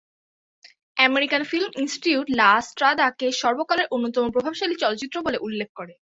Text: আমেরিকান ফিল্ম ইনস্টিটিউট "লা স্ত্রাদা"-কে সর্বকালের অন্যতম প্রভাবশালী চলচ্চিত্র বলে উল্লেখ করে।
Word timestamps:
আমেরিকান 0.97 1.41
ফিল্ম 1.45 1.71
ইনস্টিটিউট 1.77 2.27
"লা 2.39 2.51
স্ত্রাদা"-কে 2.69 3.27
সর্বকালের 3.41 3.87
অন্যতম 3.91 4.25
প্রভাবশালী 4.33 4.75
চলচ্চিত্র 4.79 5.15
বলে 5.21 5.37
উল্লেখ 5.39 5.69
করে। 5.75 5.93